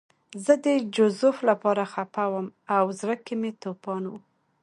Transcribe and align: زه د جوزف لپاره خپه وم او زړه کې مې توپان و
زه 0.45 0.53
د 0.65 0.67
جوزف 0.95 1.37
لپاره 1.49 1.83
خپه 1.93 2.23
وم 2.33 2.47
او 2.77 2.85
زړه 2.99 3.15
کې 3.25 3.35
مې 3.41 3.51
توپان 3.63 4.03
و 4.07 4.13